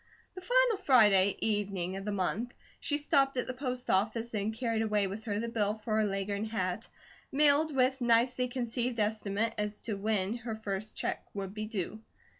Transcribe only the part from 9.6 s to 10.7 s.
to when her